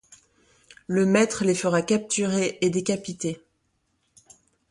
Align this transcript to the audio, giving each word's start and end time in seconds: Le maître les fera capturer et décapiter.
Le 0.87 1.05
maître 1.05 1.45
les 1.45 1.53
fera 1.53 1.83
capturer 1.83 2.57
et 2.61 2.71
décapiter. 2.71 3.43